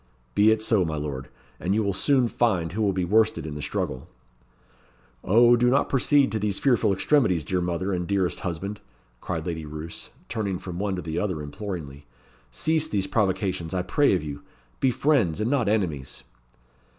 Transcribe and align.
"Be 0.33 0.49
it 0.49 0.63
so, 0.63 0.83
my 0.83 0.95
lord. 0.95 1.29
And 1.59 1.75
you 1.75 1.83
will 1.83 1.93
soon 1.93 2.27
find 2.27 2.71
who 2.71 2.81
will 2.81 2.91
be 2.91 3.05
worsted 3.05 3.45
in 3.45 3.53
the 3.53 3.61
struggle." 3.61 4.07
"Oh, 5.23 5.55
do 5.55 5.69
not 5.69 5.89
proceed 5.89 6.31
to 6.31 6.39
these 6.39 6.57
fearful 6.57 6.91
extremities, 6.91 7.45
dear 7.45 7.61
mother, 7.61 7.93
and 7.93 8.07
dearest 8.07 8.39
husband!" 8.39 8.81
cried 9.19 9.45
Lady 9.45 9.63
Roos, 9.63 10.09
turning 10.27 10.57
from 10.57 10.79
one 10.79 10.95
to 10.95 11.03
the 11.03 11.19
other 11.19 11.39
imploringly. 11.43 12.07
"Cease 12.49 12.87
these 12.87 13.05
provocations, 13.05 13.75
I 13.75 13.83
pray 13.83 14.15
of 14.15 14.23
you. 14.23 14.41
Be 14.79 14.89
friends, 14.89 15.39
and 15.39 15.51
not 15.51 15.69
enemies." 15.69 16.23